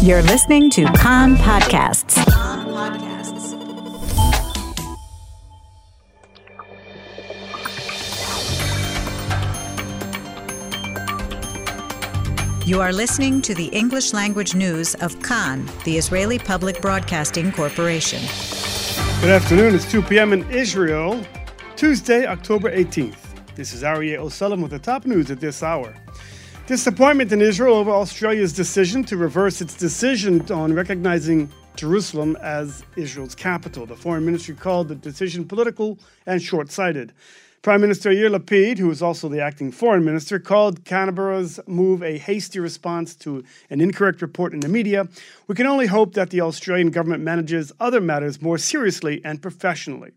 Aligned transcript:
You're 0.00 0.22
listening 0.22 0.70
to 0.70 0.84
Kan 0.92 1.34
Podcasts. 1.36 2.16
You 12.64 12.80
are 12.80 12.92
listening 12.92 13.42
to 13.42 13.56
the 13.56 13.66
English 13.72 14.12
language 14.12 14.54
news 14.54 14.94
of 14.94 15.20
Kan, 15.20 15.68
the 15.84 15.96
Israeli 15.96 16.38
Public 16.38 16.80
Broadcasting 16.80 17.50
Corporation. 17.50 18.20
Good 19.20 19.30
afternoon. 19.30 19.74
It's 19.74 19.90
2 19.90 20.02
p.m. 20.02 20.32
in 20.32 20.48
Israel, 20.48 21.20
Tuesday, 21.74 22.24
October 22.24 22.70
18th. 22.70 23.16
This 23.56 23.72
is 23.72 23.82
Aryeh 23.82 24.18
O'Sullivan 24.18 24.62
with 24.62 24.70
the 24.70 24.78
top 24.78 25.06
news 25.06 25.32
at 25.32 25.40
this 25.40 25.64
hour. 25.64 25.92
Disappointment 26.68 27.32
in 27.32 27.40
Israel 27.40 27.76
over 27.76 27.90
Australia's 27.90 28.52
decision 28.52 29.02
to 29.04 29.16
reverse 29.16 29.62
its 29.62 29.72
decision 29.72 30.42
on 30.52 30.74
recognizing 30.74 31.50
Jerusalem 31.76 32.36
as 32.42 32.84
Israel's 32.94 33.34
capital. 33.34 33.86
The 33.86 33.96
foreign 33.96 34.26
ministry 34.26 34.54
called 34.54 34.88
the 34.88 34.94
decision 34.94 35.48
political 35.48 35.98
and 36.26 36.42
short 36.42 36.70
sighted. 36.70 37.14
Prime 37.62 37.80
Minister 37.80 38.10
Yair 38.10 38.36
Lapid, 38.36 38.76
who 38.76 38.90
is 38.90 39.00
also 39.00 39.30
the 39.30 39.40
acting 39.40 39.72
foreign 39.72 40.04
minister, 40.04 40.38
called 40.38 40.84
Canberra's 40.84 41.58
move 41.66 42.02
a 42.02 42.18
hasty 42.18 42.60
response 42.60 43.14
to 43.14 43.42
an 43.70 43.80
incorrect 43.80 44.20
report 44.20 44.52
in 44.52 44.60
the 44.60 44.68
media. 44.68 45.08
We 45.46 45.54
can 45.54 45.66
only 45.66 45.86
hope 45.86 46.12
that 46.14 46.28
the 46.28 46.42
Australian 46.42 46.90
government 46.90 47.24
manages 47.24 47.72
other 47.80 48.02
matters 48.02 48.42
more 48.42 48.58
seriously 48.58 49.22
and 49.24 49.40
professionally. 49.40 50.12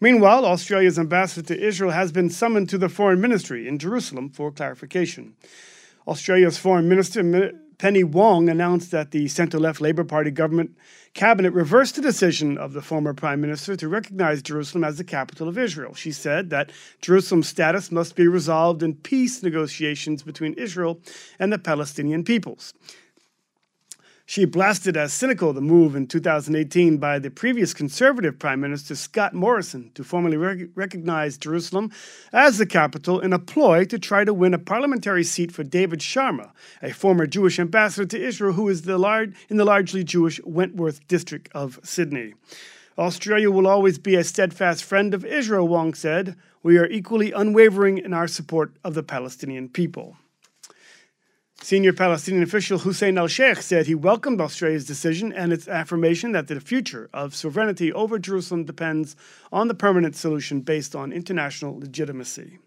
Meanwhile, 0.00 0.44
Australia's 0.44 0.98
ambassador 0.98 1.54
to 1.54 1.66
Israel 1.66 1.92
has 1.92 2.12
been 2.12 2.30
summoned 2.30 2.68
to 2.70 2.78
the 2.78 2.88
foreign 2.88 3.20
ministry 3.20 3.68
in 3.68 3.78
Jerusalem 3.78 4.30
for 4.30 4.50
clarification. 4.50 5.34
Australia's 6.06 6.58
foreign 6.58 6.88
minister, 6.88 7.52
Penny 7.78 8.04
Wong, 8.04 8.48
announced 8.48 8.90
that 8.90 9.12
the 9.12 9.28
centre 9.28 9.58
left 9.58 9.80
Labour 9.80 10.04
Party 10.04 10.30
government 10.30 10.76
cabinet 11.14 11.52
reversed 11.52 11.96
the 11.96 12.02
decision 12.02 12.56
of 12.56 12.72
the 12.72 12.82
former 12.82 13.12
prime 13.12 13.40
minister 13.40 13.76
to 13.76 13.88
recognize 13.88 14.42
Jerusalem 14.42 14.84
as 14.84 14.98
the 14.98 15.04
capital 15.04 15.48
of 15.48 15.58
Israel. 15.58 15.94
She 15.94 16.10
said 16.10 16.50
that 16.50 16.72
Jerusalem's 17.00 17.48
status 17.48 17.92
must 17.92 18.16
be 18.16 18.26
resolved 18.26 18.82
in 18.82 18.94
peace 18.94 19.42
negotiations 19.42 20.22
between 20.22 20.54
Israel 20.54 21.00
and 21.38 21.52
the 21.52 21.58
Palestinian 21.58 22.24
peoples. 22.24 22.72
She 24.32 24.46
blasted 24.46 24.96
as 24.96 25.12
cynical 25.12 25.52
the 25.52 25.60
move 25.60 25.94
in 25.94 26.06
2018 26.06 26.96
by 26.96 27.18
the 27.18 27.30
previous 27.30 27.74
conservative 27.74 28.38
Prime 28.38 28.62
Minister 28.62 28.94
Scott 28.94 29.34
Morrison 29.34 29.90
to 29.94 30.02
formally 30.02 30.38
rec- 30.38 30.70
recognize 30.74 31.36
Jerusalem 31.36 31.92
as 32.32 32.56
the 32.56 32.64
capital 32.64 33.20
in 33.20 33.34
a 33.34 33.38
ploy 33.38 33.84
to 33.84 33.98
try 33.98 34.24
to 34.24 34.32
win 34.32 34.54
a 34.54 34.58
parliamentary 34.58 35.22
seat 35.22 35.52
for 35.52 35.64
David 35.64 35.98
Sharma, 35.98 36.52
a 36.80 36.94
former 36.94 37.26
Jewish 37.26 37.58
ambassador 37.58 38.06
to 38.06 38.26
Israel 38.26 38.54
who 38.54 38.70
is 38.70 38.80
the 38.80 38.96
lar- 38.96 39.26
in 39.50 39.58
the 39.58 39.66
largely 39.66 40.02
Jewish 40.02 40.40
Wentworth 40.44 41.06
district 41.08 41.50
of 41.54 41.78
Sydney. 41.82 42.32
Australia 42.96 43.50
will 43.50 43.66
always 43.66 43.98
be 43.98 44.14
a 44.14 44.24
steadfast 44.24 44.82
friend 44.82 45.12
of 45.12 45.26
Israel, 45.26 45.68
Wong 45.68 45.92
said. 45.92 46.36
We 46.62 46.78
are 46.78 46.86
equally 46.86 47.32
unwavering 47.32 47.98
in 47.98 48.14
our 48.14 48.28
support 48.28 48.72
of 48.82 48.94
the 48.94 49.02
Palestinian 49.02 49.68
people. 49.68 50.16
Senior 51.62 51.92
Palestinian 51.92 52.42
official 52.42 52.80
Hussein 52.80 53.16
al 53.16 53.28
Sheikh 53.28 53.62
said 53.62 53.86
he 53.86 53.94
welcomed 53.94 54.40
Australia's 54.40 54.84
decision 54.84 55.32
and 55.32 55.52
its 55.52 55.68
affirmation 55.68 56.32
that 56.32 56.48
the 56.48 56.58
future 56.58 57.08
of 57.14 57.36
sovereignty 57.36 57.92
over 57.92 58.18
Jerusalem 58.18 58.64
depends 58.64 59.14
on 59.52 59.68
the 59.68 59.74
permanent 59.74 60.16
solution 60.16 60.62
based 60.62 60.96
on 60.96 61.12
international 61.12 61.78
legitimacy. 61.78 62.58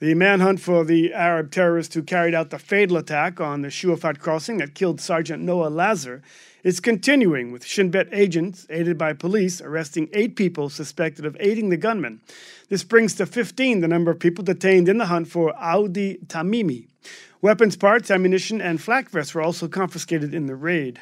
The 0.00 0.14
manhunt 0.14 0.60
for 0.60 0.82
the 0.82 1.12
Arab 1.12 1.50
terrorist 1.50 1.92
who 1.92 2.02
carried 2.02 2.34
out 2.34 2.48
the 2.48 2.58
fatal 2.58 2.96
attack 2.96 3.38
on 3.38 3.60
the 3.60 3.68
Shuafat 3.68 4.18
crossing 4.18 4.56
that 4.56 4.74
killed 4.74 4.98
Sergeant 4.98 5.42
Noah 5.42 5.68
Lazar 5.68 6.22
is 6.64 6.80
continuing, 6.80 7.52
with 7.52 7.66
Shin 7.66 7.90
Bet 7.90 8.08
agents, 8.10 8.66
aided 8.70 8.96
by 8.96 9.12
police, 9.12 9.60
arresting 9.60 10.08
eight 10.14 10.36
people 10.36 10.70
suspected 10.70 11.26
of 11.26 11.36
aiding 11.38 11.68
the 11.68 11.76
gunman. 11.76 12.22
This 12.70 12.82
brings 12.82 13.14
to 13.16 13.26
15 13.26 13.80
the 13.80 13.88
number 13.88 14.10
of 14.10 14.18
people 14.18 14.42
detained 14.42 14.88
in 14.88 14.96
the 14.96 15.04
hunt 15.04 15.28
for 15.28 15.52
Udai 15.52 16.26
Tamimi, 16.28 16.86
Weapons 17.42 17.76
parts, 17.76 18.10
ammunition, 18.10 18.60
and 18.60 18.80
flak 18.80 19.10
vests 19.10 19.34
were 19.34 19.42
also 19.42 19.68
confiscated 19.68 20.34
in 20.34 20.46
the 20.46 20.54
raid. 20.54 21.00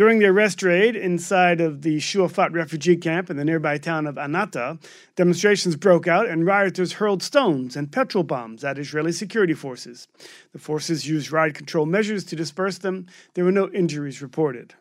During 0.00 0.18
the 0.18 0.28
arrest 0.28 0.62
raid 0.62 0.96
inside 0.96 1.60
of 1.60 1.82
the 1.82 1.98
Shuafat 1.98 2.54
refugee 2.54 2.96
camp 2.96 3.28
in 3.28 3.36
the 3.36 3.44
nearby 3.44 3.76
town 3.76 4.06
of 4.06 4.14
Anata, 4.14 4.82
demonstrations 5.14 5.76
broke 5.76 6.08
out 6.08 6.26
and 6.26 6.46
rioters 6.46 6.94
hurled 6.94 7.22
stones 7.22 7.76
and 7.76 7.92
petrol 7.92 8.24
bombs 8.24 8.64
at 8.64 8.78
Israeli 8.78 9.12
security 9.12 9.52
forces. 9.52 10.08
The 10.52 10.58
forces 10.58 11.06
used 11.06 11.30
riot 11.30 11.54
control 11.54 11.84
measures 11.84 12.24
to 12.24 12.34
disperse 12.34 12.78
them. 12.78 13.08
There 13.34 13.44
were 13.44 13.52
no 13.52 13.68
injuries 13.72 14.22
reported. 14.22 14.72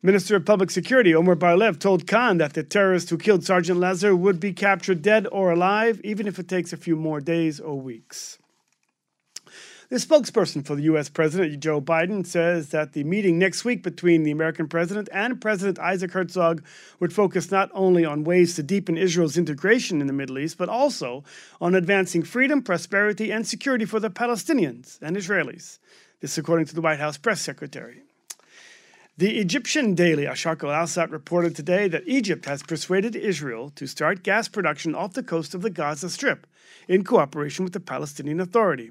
Minister 0.00 0.36
of 0.36 0.46
Public 0.46 0.70
Security 0.70 1.14
Omer 1.14 1.34
Bar-Lev 1.34 1.78
told 1.78 2.06
Kan 2.06 2.38
that 2.38 2.54
the 2.54 2.62
terrorist 2.62 3.10
who 3.10 3.18
killed 3.18 3.44
Sergeant 3.44 3.78
Lazar 3.78 4.16
would 4.16 4.40
be 4.40 4.54
captured 4.54 5.02
dead 5.02 5.26
or 5.30 5.50
alive, 5.50 6.00
even 6.02 6.26
if 6.26 6.38
it 6.38 6.48
takes 6.48 6.72
a 6.72 6.78
few 6.78 6.96
more 6.96 7.20
days 7.20 7.60
or 7.60 7.78
weeks. 7.78 8.38
The 9.88 9.96
spokesperson 9.96 10.66
for 10.66 10.74
the 10.74 10.82
U.S. 10.82 11.08
President 11.08 11.60
Joe 11.60 11.80
Biden 11.80 12.26
says 12.26 12.70
that 12.70 12.92
the 12.92 13.04
meeting 13.04 13.38
next 13.38 13.64
week 13.64 13.84
between 13.84 14.24
the 14.24 14.32
American 14.32 14.66
president 14.66 15.08
and 15.12 15.40
President 15.40 15.78
Isaac 15.78 16.10
Herzog 16.10 16.64
would 16.98 17.12
focus 17.12 17.52
not 17.52 17.70
only 17.72 18.04
on 18.04 18.24
ways 18.24 18.56
to 18.56 18.64
deepen 18.64 18.98
Israel's 18.98 19.38
integration 19.38 20.00
in 20.00 20.08
the 20.08 20.12
Middle 20.12 20.40
East, 20.40 20.58
but 20.58 20.68
also 20.68 21.22
on 21.60 21.76
advancing 21.76 22.24
freedom, 22.24 22.62
prosperity, 22.62 23.30
and 23.30 23.46
security 23.46 23.84
for 23.84 24.00
the 24.00 24.10
Palestinians 24.10 25.00
and 25.00 25.16
Israelis. 25.16 25.78
This, 26.20 26.36
according 26.36 26.66
to 26.66 26.74
the 26.74 26.80
White 26.80 26.98
House 26.98 27.16
press 27.16 27.40
secretary. 27.40 28.02
The 29.18 29.38
Egyptian 29.38 29.94
daily 29.94 30.24
Asharq 30.24 30.64
al 30.64 30.84
Awsat 30.84 31.12
reported 31.12 31.54
today 31.54 31.86
that 31.88 32.02
Egypt 32.08 32.46
has 32.46 32.64
persuaded 32.64 33.14
Israel 33.14 33.70
to 33.76 33.86
start 33.86 34.24
gas 34.24 34.48
production 34.48 34.96
off 34.96 35.12
the 35.12 35.22
coast 35.22 35.54
of 35.54 35.62
the 35.62 35.70
Gaza 35.70 36.10
Strip 36.10 36.44
in 36.88 37.04
cooperation 37.04 37.64
with 37.64 37.72
the 37.72 37.80
Palestinian 37.80 38.40
Authority. 38.40 38.90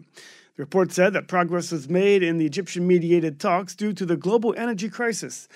The 0.55 0.63
report 0.63 0.93
said 0.93 1.11
that 1.13 1.27
progress 1.27 1.71
was 1.71 1.89
made 1.89 2.23
in 2.23 2.37
the 2.37 2.45
Egyptian 2.45 2.87
mediated 2.87 3.41
talks 3.41 3.75
due 3.75 3.91
to 3.91 4.05
the 4.05 4.15
global 4.15 4.55
energy 4.57 4.87
crisis. 4.87 5.49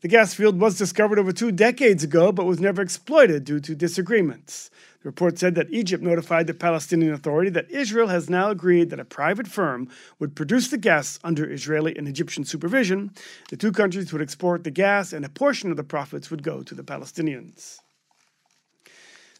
The 0.00 0.08
gas 0.08 0.32
field 0.32 0.60
was 0.60 0.78
discovered 0.78 1.18
over 1.18 1.32
two 1.32 1.50
decades 1.50 2.04
ago 2.04 2.30
but 2.30 2.46
was 2.46 2.60
never 2.60 2.80
exploited 2.80 3.44
due 3.44 3.58
to 3.58 3.74
disagreements. 3.74 4.70
The 5.02 5.08
report 5.08 5.38
said 5.38 5.56
that 5.56 5.70
Egypt 5.70 6.04
notified 6.04 6.46
the 6.46 6.54
Palestinian 6.54 7.12
Authority 7.12 7.50
that 7.50 7.70
Israel 7.70 8.08
has 8.08 8.30
now 8.30 8.50
agreed 8.50 8.90
that 8.90 9.00
a 9.00 9.04
private 9.04 9.48
firm 9.48 9.88
would 10.18 10.36
produce 10.36 10.68
the 10.68 10.78
gas 10.78 11.18
under 11.24 11.50
Israeli 11.50 11.96
and 11.96 12.06
Egyptian 12.06 12.44
supervision. 12.44 13.10
The 13.50 13.56
two 13.56 13.72
countries 13.72 14.12
would 14.12 14.22
export 14.22 14.62
the 14.62 14.70
gas, 14.70 15.12
and 15.12 15.24
a 15.24 15.28
portion 15.28 15.70
of 15.70 15.76
the 15.76 15.84
profits 15.84 16.30
would 16.30 16.42
go 16.42 16.62
to 16.62 16.74
the 16.74 16.84
Palestinians. 16.84 17.80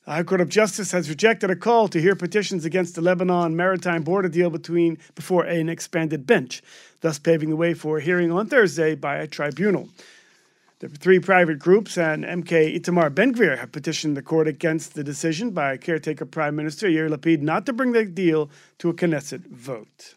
The 0.04 0.10
High 0.10 0.22
Court 0.22 0.42
of 0.42 0.50
Justice 0.50 0.92
has 0.92 1.08
rejected 1.08 1.50
a 1.50 1.56
call 1.56 1.88
to 1.88 1.98
hear 1.98 2.14
petitions 2.14 2.66
against 2.66 2.94
the 2.94 3.00
Lebanon 3.00 3.56
maritime 3.56 4.02
border 4.02 4.28
deal 4.28 4.50
between 4.50 4.98
before 5.14 5.44
an 5.44 5.70
expanded 5.70 6.26
bench, 6.26 6.62
thus 7.00 7.18
paving 7.18 7.48
the 7.48 7.56
way 7.56 7.72
for 7.72 7.96
a 7.96 8.02
hearing 8.02 8.30
on 8.30 8.46
Thursday 8.46 8.94
by 8.94 9.16
a 9.16 9.26
tribunal. 9.26 9.88
The 10.80 10.90
three 10.90 11.20
private 11.20 11.58
groups 11.58 11.96
and 11.96 12.22
MK 12.22 12.78
Itamar 12.78 13.14
Ben 13.14 13.32
Gvir 13.32 13.56
have 13.56 13.72
petitioned 13.72 14.14
the 14.14 14.20
court 14.20 14.46
against 14.46 14.92
the 14.92 15.02
decision 15.02 15.52
by 15.52 15.78
caretaker 15.78 16.26
Prime 16.26 16.54
Minister 16.54 16.86
Yair 16.86 17.08
Lapid 17.08 17.40
not 17.40 17.64
to 17.64 17.72
bring 17.72 17.92
the 17.92 18.04
deal 18.04 18.50
to 18.80 18.90
a 18.90 18.94
Knesset 18.94 19.46
vote. 19.46 20.16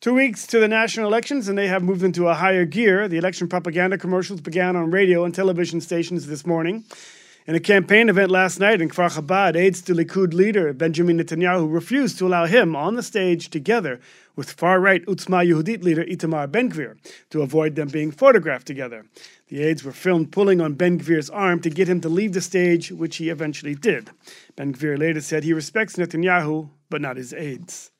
Two 0.00 0.14
weeks 0.14 0.46
to 0.46 0.58
the 0.58 0.68
national 0.68 1.06
elections, 1.06 1.48
and 1.48 1.58
they 1.58 1.68
have 1.68 1.82
moved 1.82 2.02
into 2.02 2.28
a 2.28 2.34
higher 2.34 2.64
gear. 2.64 3.08
The 3.08 3.18
election 3.18 3.46
propaganda 3.46 3.98
commercials 3.98 4.40
began 4.40 4.74
on 4.74 4.90
radio 4.90 5.24
and 5.24 5.34
television 5.34 5.82
stations 5.82 6.28
this 6.28 6.46
morning. 6.46 6.84
In 7.46 7.54
a 7.54 7.60
campaign 7.60 8.10
event 8.10 8.30
last 8.30 8.60
night 8.60 8.82
in 8.82 8.90
Kfar 8.90 9.10
Chabad, 9.10 9.56
aides 9.56 9.80
to 9.82 9.94
Likud 9.94 10.34
leader 10.34 10.74
Benjamin 10.74 11.18
Netanyahu 11.18 11.72
refused 11.72 12.18
to 12.18 12.26
allow 12.26 12.44
him 12.44 12.76
on 12.76 12.96
the 12.96 13.02
stage 13.02 13.48
together 13.48 13.98
with 14.36 14.52
far-right 14.52 15.06
Otzma 15.06 15.48
Yehudit 15.48 15.82
leader 15.82 16.04
Itamar 16.04 16.52
Ben-Gvir 16.52 16.98
to 17.30 17.40
avoid 17.40 17.76
them 17.76 17.88
being 17.88 18.10
photographed 18.10 18.66
together. 18.66 19.06
The 19.48 19.62
aides 19.62 19.82
were 19.82 19.90
filmed 19.90 20.32
pulling 20.32 20.60
on 20.60 20.74
Ben-Gvir's 20.74 21.30
arm 21.30 21.60
to 21.62 21.70
get 21.70 21.88
him 21.88 22.02
to 22.02 22.10
leave 22.10 22.34
the 22.34 22.42
stage, 22.42 22.92
which 22.92 23.16
he 23.16 23.30
eventually 23.30 23.74
did. 23.74 24.10
Ben-Gvir 24.56 24.98
later 24.98 25.22
said 25.22 25.42
he 25.42 25.54
respects 25.54 25.96
Netanyahu, 25.96 26.68
but 26.90 27.00
not 27.00 27.16
his 27.16 27.32
aides. 27.32 27.90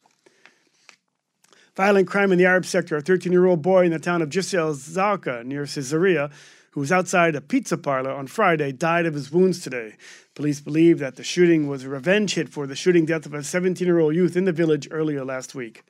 Violent 1.77 2.09
crime 2.09 2.31
in 2.31 2.37
the 2.37 2.45
Arab 2.45 2.67
sector. 2.67 2.99
A 2.99 3.03
13-year-old 3.03 3.63
boy 3.63 3.87
in 3.87 3.91
the 3.91 3.99
town 3.99 4.21
of 4.21 4.29
Jisr 4.29 4.59
al-Zarqa 4.59 5.47
near 5.47 5.65
Caesarea 5.65 6.31
who 6.71 6.81
was 6.81 6.93
outside 6.93 7.35
a 7.35 7.41
pizza 7.41 7.77
parlor 7.77 8.13
on 8.13 8.27
Friday, 8.27 8.73
died 8.73 9.07
of 9.07 9.15
his 9.15 9.33
wounds 9.33 9.61
today. 9.61 9.95
Police 10.35 10.61
believe 10.61 10.99
that 11.01 11.17
the 11.17 11.25
shooting 11.25 11.67
was 11.67 11.85
a 11.85 11.89
revenge 11.89 12.35
hit 12.35 12.49
for 12.49 12.67
the 12.67 12.77
shooting 12.77 13.05
death 13.05 13.27
of 13.27 13.35
a 13.35 13.43
17 13.43 13.87
year 13.87 13.99
old 13.99 14.15
youth 14.15 14.37
in 14.37 14.45
the 14.45 14.53
village 14.53 14.89
earlier 14.91 15.25
last 15.25 15.55
week. 15.55 15.83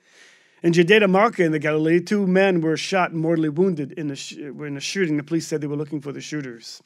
In 0.62 0.72
Judeida-Makr 0.72 1.40
in 1.40 1.52
the 1.52 1.58
Galilee, 1.58 2.00
two 2.00 2.26
men 2.26 2.60
were 2.60 2.76
shot 2.76 3.12
and 3.12 3.20
mortally 3.20 3.48
wounded 3.48 3.92
in 3.92 4.10
a, 4.10 4.16
sh- 4.16 4.32
in 4.32 4.76
a 4.76 4.80
shooting. 4.80 5.16
The 5.16 5.22
police 5.22 5.46
said 5.46 5.60
they 5.60 5.66
were 5.66 5.76
looking 5.76 6.02
for 6.02 6.12
the 6.12 6.20
shooters. 6.20 6.82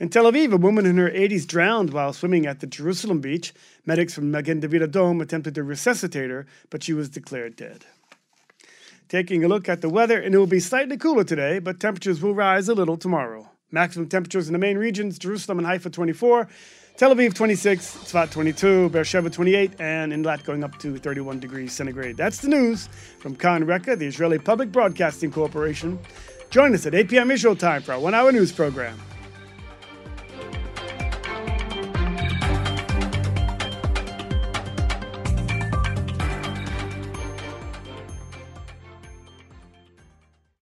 In 0.00 0.08
Tel 0.08 0.24
Aviv, 0.24 0.52
a 0.52 0.56
woman 0.56 0.84
in 0.84 0.96
her 0.96 1.10
80s 1.10 1.46
drowned 1.46 1.92
while 1.92 2.12
swimming 2.12 2.46
at 2.46 2.58
the 2.58 2.66
Jerusalem 2.66 3.20
beach. 3.20 3.54
Medics 3.86 4.14
from 4.14 4.32
Magen 4.32 4.58
David 4.58 4.82
Adom 4.82 5.22
attempted 5.22 5.54
to 5.54 5.62
resuscitate 5.62 6.30
her, 6.30 6.46
but 6.70 6.82
she 6.82 6.92
was 6.92 7.08
declared 7.08 7.54
dead. 7.54 7.84
Taking 9.12 9.44
a 9.44 9.48
look 9.48 9.68
at 9.68 9.82
the 9.82 9.90
weather, 9.90 10.18
and 10.18 10.34
it 10.34 10.38
will 10.38 10.46
be 10.46 10.58
slightly 10.58 10.96
cooler 10.96 11.22
today, 11.22 11.58
but 11.58 11.78
temperatures 11.78 12.22
will 12.22 12.34
rise 12.34 12.70
a 12.70 12.74
little 12.74 12.96
tomorrow. 12.96 13.46
Maximum 13.70 14.08
temperatures 14.08 14.48
in 14.48 14.54
the 14.54 14.58
main 14.58 14.78
regions 14.78 15.18
Jerusalem 15.18 15.58
and 15.58 15.66
Haifa 15.66 15.90
24, 15.90 16.48
Tel 16.96 17.14
Aviv 17.14 17.34
26, 17.34 17.94
Tzfat 18.04 18.30
22, 18.30 18.88
Beersheba 18.88 19.28
28, 19.28 19.72
and 19.80 20.14
in 20.14 20.22
Eilat 20.22 20.44
going 20.44 20.64
up 20.64 20.78
to 20.78 20.96
31 20.96 21.40
degrees 21.40 21.74
centigrade. 21.74 22.16
That's 22.16 22.38
the 22.38 22.48
news 22.48 22.88
from 23.18 23.36
Kan 23.36 23.66
Reka, 23.66 23.96
the 23.96 24.06
Israeli 24.06 24.38
Public 24.38 24.72
Broadcasting 24.72 25.30
Corporation. 25.30 25.98
Join 26.48 26.72
us 26.72 26.86
at 26.86 26.94
8 26.94 27.10
p.m. 27.10 27.30
Israel 27.30 27.54
time 27.54 27.82
for 27.82 27.92
our 27.92 28.00
one 28.00 28.14
hour 28.14 28.32
news 28.32 28.50
program. 28.50 28.98